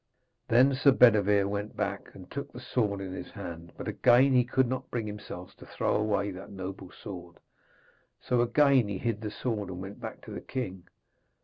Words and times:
Then 0.47 0.73
Sir 0.73 0.93
Bedevere 0.93 1.47
went 1.47 1.77
back 1.77 2.09
and 2.15 2.27
took 2.31 2.51
the 2.51 2.59
sword 2.59 3.01
in 3.01 3.13
his 3.13 3.29
hand; 3.29 3.71
but 3.77 3.87
again 3.87 4.33
he 4.33 4.43
could 4.43 4.67
not 4.67 4.89
bring 4.89 5.05
himself 5.05 5.55
to 5.57 5.65
throw 5.67 5.95
away 5.95 6.31
that 6.31 6.49
noble 6.49 6.89
sword, 6.89 7.35
so 8.19 8.41
again 8.41 8.87
he 8.87 8.97
hid 8.97 9.21
the 9.21 9.29
sword 9.29 9.69
and 9.69 9.79
went 9.79 9.99
back 9.99 10.21
to 10.21 10.31
the 10.31 10.41
king. 10.41 10.87